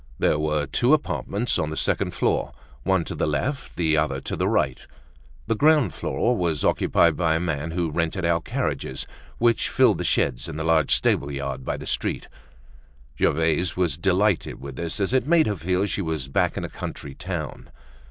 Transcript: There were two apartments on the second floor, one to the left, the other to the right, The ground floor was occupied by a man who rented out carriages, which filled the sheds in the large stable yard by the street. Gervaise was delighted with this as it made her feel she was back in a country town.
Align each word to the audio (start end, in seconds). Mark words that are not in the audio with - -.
There 0.17 0.39
were 0.39 0.65
two 0.65 0.95
apartments 0.95 1.59
on 1.59 1.69
the 1.69 1.77
second 1.77 2.15
floor, 2.15 2.53
one 2.81 3.03
to 3.03 3.13
the 3.13 3.27
left, 3.27 3.75
the 3.75 3.97
other 3.97 4.19
to 4.21 4.35
the 4.35 4.47
right, 4.47 4.79
The 5.45 5.53
ground 5.55 5.93
floor 5.93 6.35
was 6.35 6.65
occupied 6.65 7.15
by 7.15 7.35
a 7.35 7.39
man 7.39 7.69
who 7.69 7.91
rented 7.91 8.25
out 8.25 8.43
carriages, 8.43 9.05
which 9.37 9.69
filled 9.69 9.99
the 9.99 10.03
sheds 10.03 10.47
in 10.49 10.57
the 10.57 10.63
large 10.63 10.89
stable 10.91 11.31
yard 11.31 11.63
by 11.63 11.77
the 11.77 11.85
street. 11.85 12.27
Gervaise 13.19 13.77
was 13.77 13.95
delighted 13.95 14.59
with 14.59 14.75
this 14.75 14.99
as 14.99 15.13
it 15.13 15.27
made 15.27 15.45
her 15.45 15.55
feel 15.55 15.85
she 15.85 16.01
was 16.01 16.29
back 16.29 16.57
in 16.57 16.63
a 16.63 16.67
country 16.69 17.13
town. 17.13 17.69